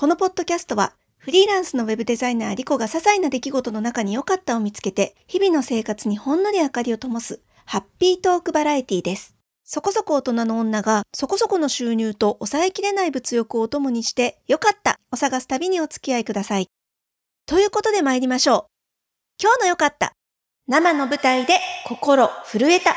[0.00, 9.36] このポッドキャストは、フリーランスのウェブデザイナーリコが些細な出来事の中に良かったを見つけて、日々の生活にほんのり明かりを灯す、ハッピートークバラエティです。
[9.62, 16.68] そこそこ大人の女が、そこそこの収入と抑えきれない物欲をお供にして、良かったを探す旅にお付き合いください。
[17.44, 18.64] ということで参りましょう。
[19.38, 20.12] 今日の良かった。
[20.66, 22.96] 生の舞台で心震えた。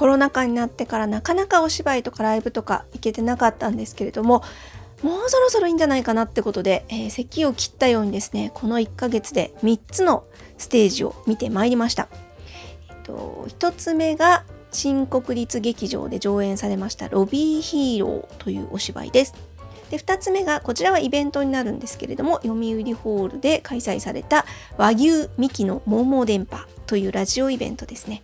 [0.00, 4.42] コロナ禍になってからなかなかお芝居とかライブとか行けてなかったんですけれども
[5.02, 10.24] もうそろそろいいんじゃないかなってことで、えー、席を切ったようにですねこの1ヶ月で3つの
[10.56, 12.08] ステージを見てまいりました、
[12.88, 19.34] えっと、1つ目が新国立劇場で上演されましたロビーヒーローというお芝居です。
[19.90, 24.46] で2つ目がこちらはイベントになるんですけれども読売ホールで開催された
[24.78, 28.22] 和牛ミキの桃電波というラジオイベントですね。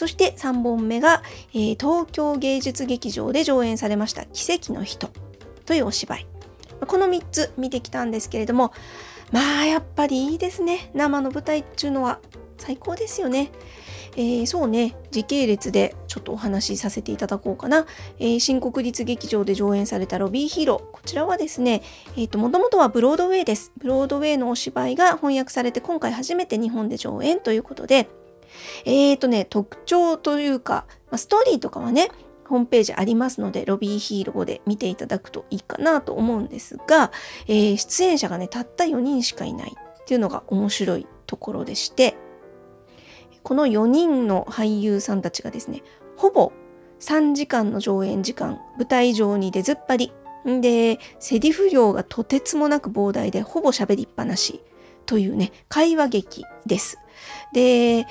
[0.00, 1.22] そして3本目が、
[1.52, 5.10] えー、東京芸術劇場で上演されました奇跡の人
[5.66, 6.26] というお芝居。
[6.86, 8.72] この3つ見てきたんですけれども、
[9.30, 10.90] まあやっぱりいいですね。
[10.94, 12.18] 生の舞台っていうのは
[12.56, 13.52] 最高ですよね。
[14.16, 17.84] えー、そうね、時系列でちょっとお話しさせていただこうかな。
[18.18, 20.78] えー、新国立劇場で上演されたロビーヒーロー。
[20.78, 21.82] こちらはですね、
[22.16, 23.70] えっ、ー、と、もともとはブロードウェイです。
[23.76, 28.08] ブロードウェイのお芝居が翻訳されて今回初めて日本で上演ということで、
[28.84, 32.08] えーとね、特徴というか、まあ、ストーリーとかはね、
[32.48, 37.12] ホームページありますので、ロビーヒーローで見ていただくといいかなと思うんですが、
[37.46, 42.16] えー、出演者がね、たった4人しかいないっていうのが面白いところでして、
[43.42, 45.82] この4人の俳優さんたちがですね、
[46.16, 46.52] ほぼ
[46.98, 50.12] 3時間の上演時間、舞台上に出ずっぱり。
[50.44, 54.60] で、セリフ量がとてつもなく膨大で、ほぼ喋りっぱなし
[55.06, 56.98] というね、会話劇です。
[57.52, 58.06] で、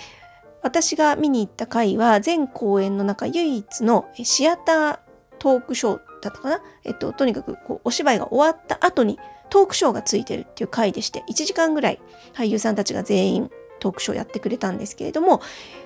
[0.62, 5.00] 私が見に行った回は全公演の中唯一のシアター
[5.40, 6.62] トークショーだったかな。
[6.84, 9.18] えっと、とにかくこうお芝居が終わった後に
[9.50, 12.00] トークショーがついてるっていう回でして1時間ぐらい
[12.34, 15.42] 俳優さんたちが全員トークショーやってくれたんですけれども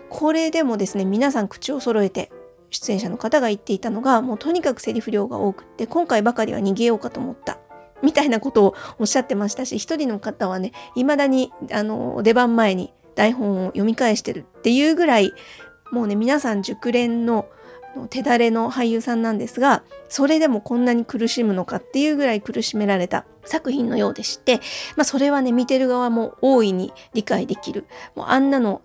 [0.10, 2.32] これでもですね皆さん口を揃えて
[2.72, 7.60] 出演者の方が言っていたのがもうとにかくセリフ量が多くって今回ばかりは逃げようかと思った。
[8.02, 15.34] みたいなことをおっしゃってましたし一人の方はね未だにあの出番前に台本を読み返してるっていうぐらい
[15.92, 17.48] もうね皆さん熟練の
[18.10, 24.58] 手だれの俳優さんなんですがそれでもこんなに苦しむのかっていうぐらい苦しめられた作品のようでして、
[24.96, 27.86] まあ、それはね見てる側も大いに理解できる。
[28.16, 28.82] もうあんなの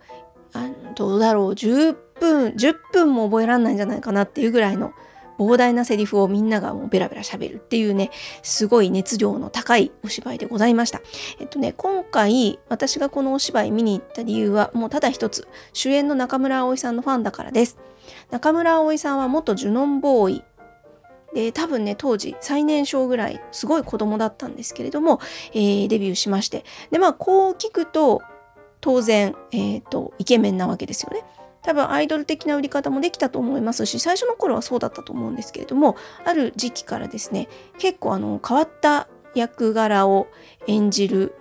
[0.52, 4.92] あどうだろう10分10分も覚えらんないんじゃないかなっていうぐらいの
[5.38, 8.10] 膨大なセリフをみんながもうベラベラ喋るっていうね、
[8.42, 11.00] すごい熱量の高いお芝居でございました。
[11.38, 17.78] えっとね、今回私がこのお芝居見に行った理由はもうただ一つ、主演の中村葵さんのファンだからです。
[18.30, 20.44] 中村葵さんは元ジュノンボーイ
[21.34, 25.20] で多分ね当時最年少ぐらいすごい子供だったんですけれども、
[25.52, 28.22] えー、デビューしましてでまあこう聞くと
[28.80, 31.24] 当然、えーとイケメンなわけですよね。
[31.62, 37.48] 多分アイドル的な売り方もできたと思いますし最初の頃はそうだったと思うんですけれどもある時期からですね
[37.78, 40.28] 結構あの変わった役柄を
[40.66, 41.34] 演じる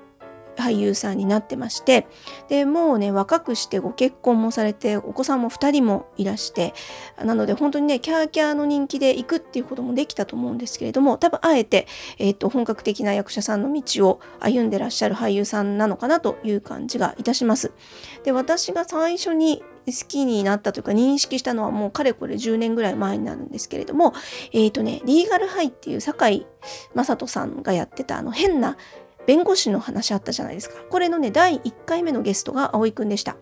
[0.57, 2.07] 俳優さんになってまして
[2.49, 6.73] でもうね若くしてご結婚もされてお子さんも2人もいらして
[7.23, 17.71] なので本当にねキャーキャーの人気で行くっていうこともできたと思うんですけれども多分あえて、えーと、本格的な役者さんの道を歩んでらっしゃる俳優さんなのかなという感じがいたします。
[18.23, 24.13] で私が最初に好きになったというか認識したのはもうかれこれ10年ぐらい前になるんですけれども、
[24.51, 26.45] えっ、ー、とね、リーガルハイっていう堺
[26.95, 28.77] 雅人さんがやってたあの変な
[29.25, 30.75] 弁護士の話あったじゃないですか。
[30.89, 33.35] これのね、第1回目のゲストが葵くんでした。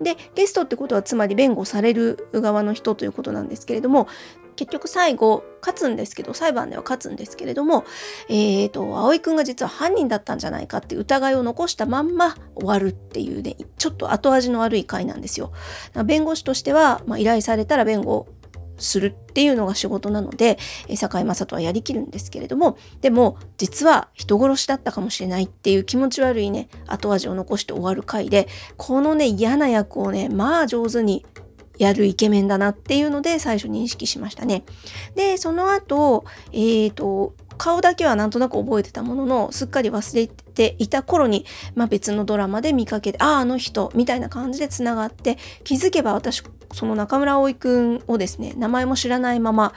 [0.00, 4.08] で、ゲストってことはつまり弁護される側の人ということなんですけれども、
[4.56, 7.84] 結局最後勝つんですけど裁判では勝つんですけれども、
[8.28, 15.52] えーと、葵くんが実は犯人だったんじゃないかって疑いを残したまんま終わるっていうねちょっと後味の悪い回なんですよ。
[16.04, 18.28] 弁護士としては、まあ、依頼されたら弁護
[18.80, 20.58] するっていうのが仕事なので
[20.96, 31.24] 堺雅人はやりきるんですけれどもでも実は人殺しだったかもしれないっていう気持ち悪いね後味を残して終わる回でこのね嫌な役をねまあ上手に
[31.80, 34.64] やるイケメンだなっていうので最初認識しましたね。
[35.14, 46.42] で、その後、えっ、ー、と、顔だけはなんとなく覚えてたものの、すっかり忘れていた頃に、まあ、別のドラマで見かけて、ああ、あの人、みたいな感じでつながって、気づけば私、
[46.72, 49.72] その中村葵くんをですね、名前も知らないまま、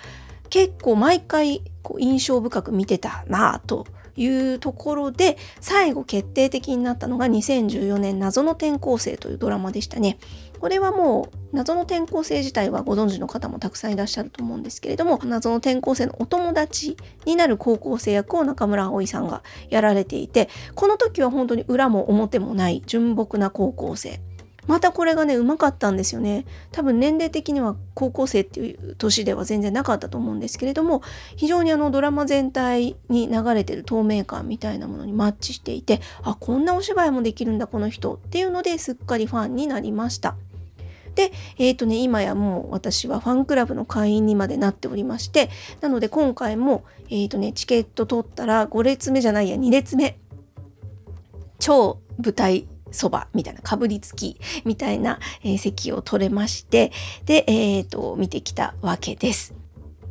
[0.49, 10.19] 結構毎回こう印象深く見てたなぁというところで最後決定的になったのが2014年謎の転校生というドラマでしたね。
[10.63, 16.95] これはもう謎の転校生自体はご存知の方もたくさんいらっしゃると思うんですけれども謎の転校生のお友達
[17.25, 24.21] になる高校生役を中村葵さんがやられていてこの時は本当に裏も表もない純朴な高校生。
[24.65, 26.45] またこれがねうまかったんですよね。
[26.71, 31.01] 多分年齢的には高校生っていう年では全然なかったと思うんですけれども
[31.35, 40.37] 非常にあのドラマ全体に流れてる透明感みたいなものにマッチしていてあこんなお芝居もできるんだこの人っていうのですっかりファンになりました。
[41.15, 45.49] で、えっ、ー、とね、今やもう私はファンクラブの会員にまでなっておりまして、
[45.81, 50.17] なので今回も、え、ー、とね、チケット取ったら5列目じゃないや、2列目。
[51.59, 56.91] 超舞台そばみたいなかぶりつきみたいな、えー、席を取れまして
[57.25, 59.53] で、えーと、見てきたわけです。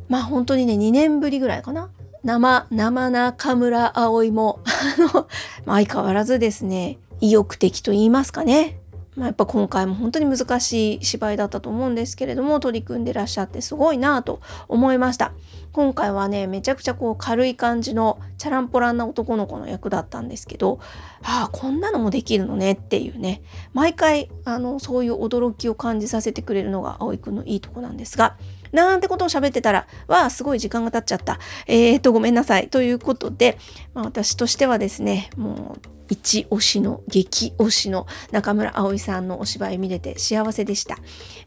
[0.09, 1.89] まあ本当にね2年ぶりぐらいかな
[2.23, 5.27] 生生中村葵もあの、
[5.65, 8.79] 相変わらずですね意欲的と言いますかね
[9.15, 15.33] まあ、やっぱ今回も本当に難しい芝居だったと思うんですけれども取り組んでらっしゃってすごいなと思いました。
[15.71, 20.79] 今回はねめちゃくちゃこう軽い感じのチャランポランな男の子の役だったんですけど
[21.23, 23.41] ああこんなのもできるのねっていうね。
[23.73, 28.37] 毎回あのそういう驚きを感じさせてくれるのが葵くんのいいとこなんですが
[28.73, 31.39] なんてことを喋ってたら、わあ、すごい時間が経っちゃった。
[31.67, 32.69] えーと、ごめんなさい。
[32.69, 33.57] ということで、
[33.93, 40.97] まあ、私としてはですね、もう一推しの激推しの中村葵さんのお芝居見れて幸せでした。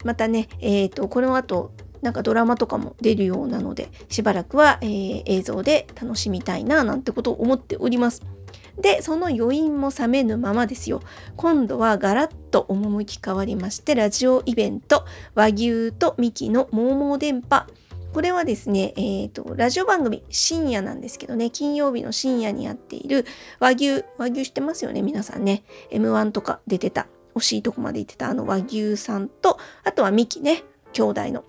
[0.03, 1.71] またね、えーと、この後
[2.01, 8.36] なんかドラマとかも出るようなのでしばらくは、えー、映像で楽しみたいななんてことを思っております。
[8.81, 11.01] でその余韻も冷めぬままですよ。
[11.35, 17.65] 今度はガラッと趣変わりましてラジオイベント和牛とミキのモーモー電波。
[18.13, 23.25] これはですね、えーと、ラジオ番組深夜なんですけどね金曜日の深夜にやっている
[23.59, 25.63] 和牛和牛知ってますよね皆さんね。
[25.91, 30.63] M1 とか出てた惜しいとこまで行ってたあの和牛さんとあとはミキね
[30.93, 31.43] 兄弟の。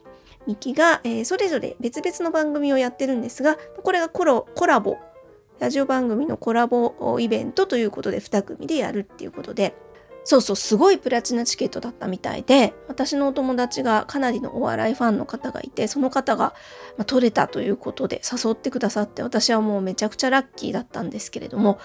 [0.47, 4.97] ミキが、えー、それぞれ別々の番組をやってるんですがこれがコラボ
[5.61, 9.75] ラジオ番組のコラボイベントということで2組でやるっていうことで
[10.25, 16.55] そうそうすごいプラチナチケットだったみたいで私のお友達がかなりのお笑いファンの方がいてその方が、
[17.07, 21.79] 取れたということで誘ってくださって私はもうめちゃくちゃラッキーだったんですけれども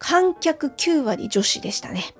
[0.00, 2.16] 観客9割女子でしたね。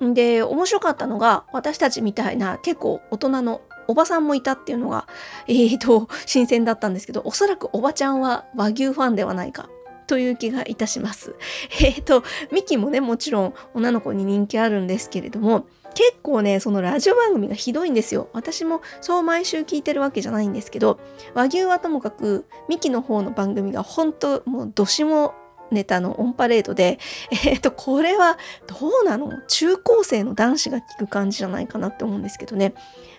[0.00, 5.06] で面白かったのが私たちみたいな結構大人のおばさんもいたっていうのが、
[5.46, 9.68] えーと、新鮮だったんですけどおそらくおばちゃんは和牛ファンではないか
[10.06, 11.34] という気がいたします。
[11.80, 18.28] えっ、ー、と、ミキもね、もちろん女の子に人気あるんですけれども、結構ね、そのラジオ番組がひどいんですよ。
[18.32, 20.98] 私もそう毎週聞いてるわけじゃないんですけど、
[21.34, 25.34] 和牛はともかく、ミキの方の番組が本当もうどしも
[25.70, 26.98] ネタのオンパレードで、
[27.44, 29.32] えっ、ー、と、これはどうなの？
[29.48, 32.74] 中高生の男子が聞く感じじゃないかなって思うんですけどね。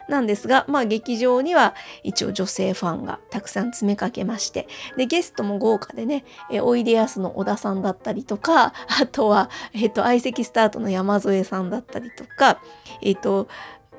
[0.10, 4.68] なんですが、まあ劇場には一応女性ファンがたくさん詰めかけまして、
[4.98, 12.60] で、ゲストも豪華でね、えおいでやすの小田さんだったりとか、 あとは、えっ、と、相席スタートの山添さんだったりとか、
[13.02, 13.48] えっ、と、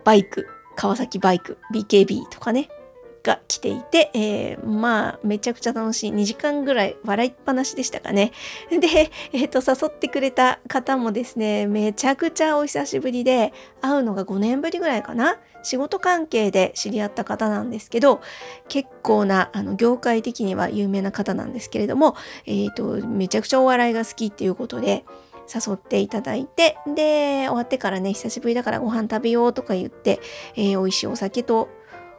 [0.04, 0.46] バイク、
[0.76, 2.68] 川崎バイク、BKB とかね、
[3.24, 6.12] が来ていて、えー、まあ、めちゃくちゃ楽しい。
[6.12, 8.32] 2時間ぐらい笑いっぱなしでしたかね。
[8.70, 15.38] で、えっ、ー、と、誘ってくれた方もですね、めちゃくちゃお久しぶりで、会うのが5年ぶりぐらいかな。
[15.64, 18.20] 仕事関係で知り合った方なんですけど、
[18.68, 22.16] 結構な、あの、業界的には有名な方なんですけれども、
[22.46, 25.04] え、ー、と、めちゃくちゃお笑いが好きっていうことで、
[25.52, 30.20] 誘っていただいて、で、終わってからね、久しぶりだからご飯食べようとか言って、
[30.54, 31.68] えー、美味しいお酒と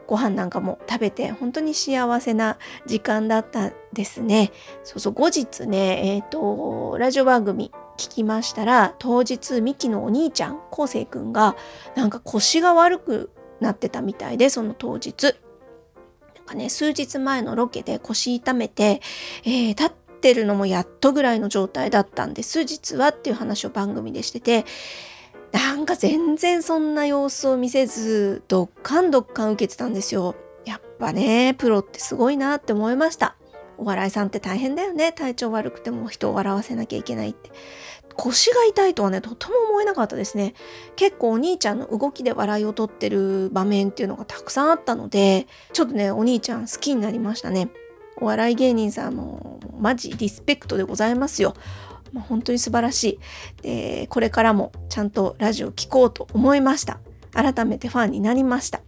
[0.06, 4.52] ご飯なんかも食べて本当に幸せな時間だったですね。
[4.84, 11.56] そうそう後日ねえっ、ー、とラジオ番組聞きましたら当日ミキのお兄ちゃんこうせいくんが
[11.94, 19.00] なんか腰が悪くなってたみたいでその当日なんかね数日前のロケで腰痛めて、
[19.44, 24.64] えー、立ってるのもやっとぐらいの状態だったんです実はっていう話を番組でしてて
[25.52, 30.34] なんか全然そんな様子を見せず、どっかんどっかん受けてたんですよ。
[30.64, 33.36] やっぱね、プロってすごいなって思いました。
[33.78, 35.12] お笑いさんって大変だよね。
[35.12, 37.50] 体調悪くても人を笑わせなきゃいけないって。
[38.16, 40.54] 腰が痛いとはね、とても思えなかったですね。
[40.96, 47.68] 結構お兄ちゃんの動きで笑いを取ってる場面っていうのがたくさんあったので、ちょっとね、お兄ちゃん好きになりましたね。
[48.18, 51.54] お笑い芸人さんもマジリスペクトでございますよ。
[52.12, 56.98] まあ、本当に素晴らしいでこれからもちゃんとラジオ聴こうと思いました
[57.32, 58.80] 改めてファンになりました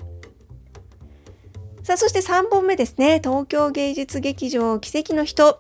[1.83, 5.59] さあそして3本目ですね東京芸術劇場奇跡の人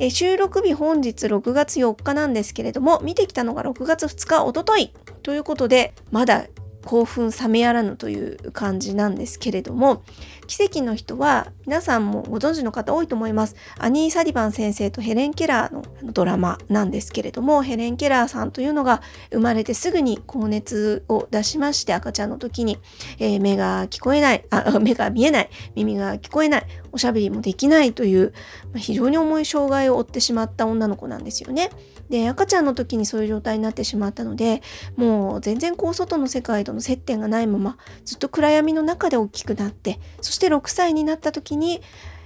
[0.00, 4.92] え収録日本日6月4日なんですけれども見てきたのが6月2日おととい。
[5.22, 6.46] ということでまだ
[6.88, 10.02] 興奮冷めやらぬという感じなんですけれども
[10.46, 22.78] 奇跡の人は皆さんもご存知の方多いと思いますアニー・サリバン先生とヘレン・ケラーのドラマなんですけれどもヘレン・ケラーさんというのが生まれてすぐに高熱を出しまして赤ちゃんの時に、
[23.18, 28.32] えー、目が聞こえないあ 目が見えない耳が聞こえないおしゃべりもできないという、
[28.72, 31.68] ま、非常に重い障害を負ってしまった女の子なんですよね。
[32.08, 34.62] で赤ちゃんの時にそういう状態になってしまったので
[34.96, 41.82] もう全然こう外の世界との接点がないままずっと暗闇の中で大きくなってそして6歳になった時に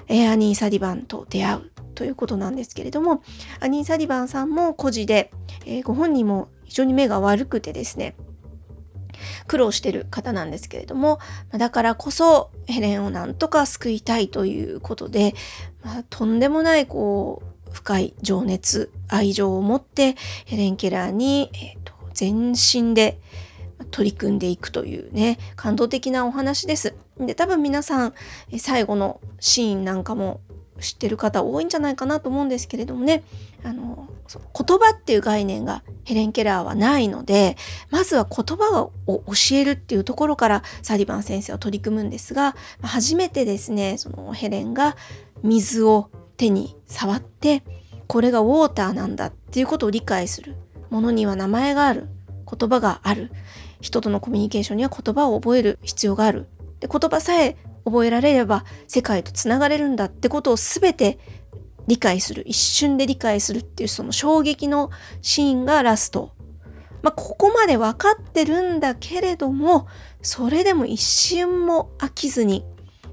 [0.09, 3.23] エアニー・サディバンと出会うということなんですけれども
[3.61, 5.31] アニー・サディバンさんも孤児で、
[5.67, 8.15] えー、ご本人も非常に目が悪くてですね
[9.47, 11.19] 苦労してる方なんですけれども
[11.53, 15.35] だからこそヘレンをなんとか救いたいということで、
[15.85, 23.21] まあ、とんでもないこう深い情熱愛情を持ってヘレン・ケラーに、えーと、全身で
[23.93, 26.95] 取り組んでいくというね感動的なお話です。
[27.21, 28.15] で多分皆さん
[28.59, 30.41] 最後のシーンなんかも
[30.81, 33.23] 知ってる方多いんじゃないかなと思うんですけれどもね。
[33.63, 37.57] あの言葉っていう概念がヘレン・ケラーはないので
[37.91, 44.97] まずは言葉を教えるっていうところからサリバン先生は取り組むんですが初めてですねそのヘレンが
[45.45, 47.63] 水を手に触って
[48.09, 50.57] これがウォーターなんだっていうことを理解する。
[50.91, 52.09] ものには名前がある。
[52.47, 53.31] 言葉がある。
[53.83, 56.49] 人とのコミュニケーションには言葉を覚える必要がある
[56.81, 61.19] で言葉さえ覚えられれば世界とつながれるんだってことを全て
[61.87, 66.33] 理解する一瞬で理解するっていうその衝撃のシーンがラスト。
[67.03, 69.89] まあ、ここまで分かってるんだけれども
[70.23, 72.65] それでも一瞬も飽きずに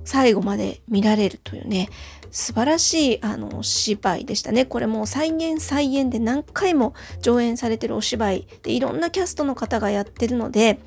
[0.09, 1.87] 最後まで見られるというね
[2.31, 4.65] 素晴らしいあの芝居でしたね。
[4.65, 10.79] これもう再現再現で何回も上演されてるお芝居でいろんなキャストの方がやってるので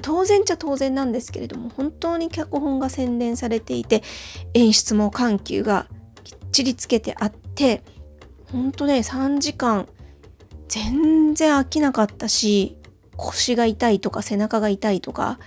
[0.00, 4.02] 当然ちゃ当然なんですけれども本当に脚本が洗練されていて
[4.54, 5.86] 演出も緩急が
[6.22, 7.82] きっちりつけてあって
[8.50, 9.86] 本当ね3時間
[10.68, 12.78] 全然飽きなかったし
[13.16, 15.38] 腰が痛いとか背中が痛いとか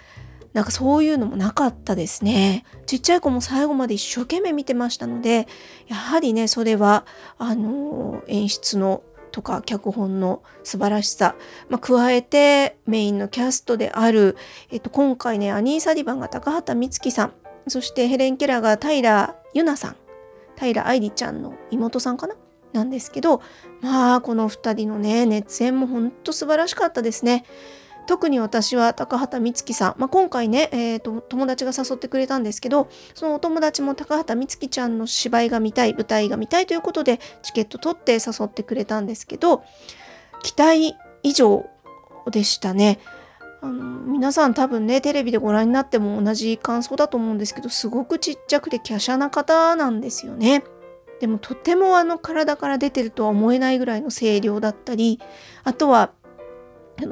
[0.58, 2.66] なんかそういうのもなかったですね。
[2.88, 5.48] ちっちゃい子も最後まで一生懸命見てましたので
[5.86, 7.06] やはりねそれは
[7.38, 11.36] あの演出のとか脚本の素晴らしさ、
[11.70, 14.36] まあ、加えてメインのキャストである、
[14.72, 17.34] えっと、今回ねアニー・サディバンが高畑充希さん
[17.68, 19.96] そしてヘレン・ケラーが平ユナさん
[20.58, 22.34] 平愛梨ちゃんの妹さんかな
[22.74, 23.44] なんですけど
[23.82, 27.46] まあこの2人のね熱演もほんと素晴らしかったですね。
[28.08, 39.64] 特に私は高畑充希さん、まあ、今回ね、えーと、友達が誘ってくれたんですけどそのお友達も高畑充希ちゃんの芝居が見たい舞台が見たいということでチケット取って誘ってくれたんですけど
[40.42, 41.70] 期待以上
[42.32, 43.00] でしたね。
[43.60, 50.64] あの皆さん多分ねテレビでご覧になっても同じ感想だと思うんですけどすごくちっちゃくて華奢な方なんですよね。
[51.20, 55.20] でもとてもあの体から出てるとは思えないぐらいの声量だったり
[55.64, 56.12] あとは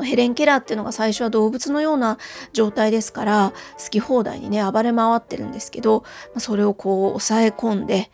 [0.04, 2.18] ヘレン・ケラーっていうのが最初は動物のような
[2.54, 6.04] 状態ですから好き放題にね暴れ回ってるんですけど
[6.38, 8.12] それをこう抑え込んで、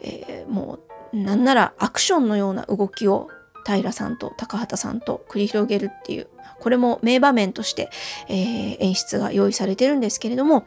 [0.00, 0.80] えー、も
[1.12, 3.28] うなんならアクションのような動きを
[3.66, 6.28] 平さんと高畑さんと繰り広げるっていう
[6.60, 7.90] これも名場面として、
[8.28, 10.66] えー、演出が用意されてるんですけれども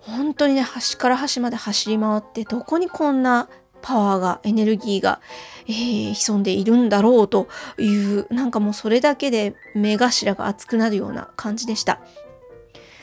[0.00, 3.48] 本当にね端から端まで走り回ってどこにこんな
[3.82, 5.20] パワーがエネルギーが、
[5.66, 12.00] えー、潜んでいるんだろうというなんかもうそれだけで目頭が熱くなるような感じでした。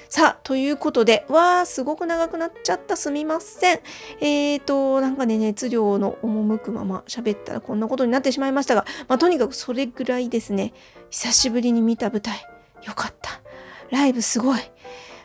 [0.10, 2.96] さあ、ということで、わー、すごく長くなっちゃった。
[2.96, 3.80] すみません。
[4.22, 10.74] えーと、なんかね、熱量の赴くまま喋ったらこんなことになってしまいましたが、まあ、とにかくそれぐらいですね、
[11.10, 12.40] 久しぶりに見た舞台、
[12.84, 13.42] よかった。
[13.90, 14.60] ライブすごい。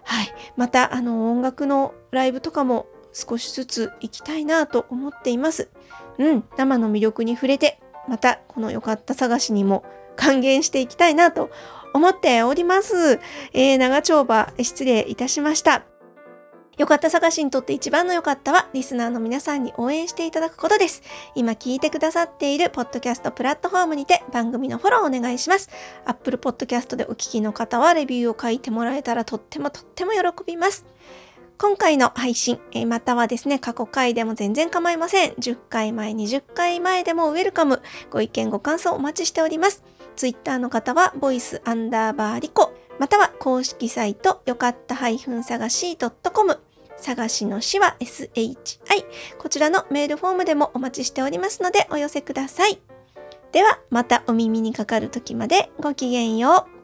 [0.02, 0.34] はい。
[0.56, 5.68] また、あの、音楽のライブとかも少しずつ行きたいなと思っています。
[6.18, 9.84] うん、生の魅力に触れて、またこの良かった探しにも
[10.16, 11.50] 還元していきたいなと
[11.94, 13.20] 思っております。
[13.52, 15.84] えー、長丁場失礼いたしました。
[16.78, 21.02] よかった探しにとって一番の良かったは、リスナーの皆さんに応援していただくことです。
[21.34, 25.68] 今聞いてくださっているポッドキャストプラットフォームにて番組のフォローお願いします。
[26.06, 30.86] Apple Podcast でお聞きの方はレビューを書いてもらえたらとってもとっても喜びます。
[31.58, 35.30] 今回の配信、またはですね、過去回でも全然構いません。
[35.32, 37.82] 10回前、20回前でもウェルカム。
[38.10, 39.84] ご意見、ご感想お待ちしております。
[40.16, 46.60] Twitter の方は、ボイスアンダーバーリコ、または公式サイト、よかった探し .com。
[46.96, 48.56] 探しのしは SHI。
[49.38, 52.80] こちらのメールフォームでもお待ちしておりますのでお寄せください。
[53.50, 56.81] では、またお耳にかかる時までごきげんよう。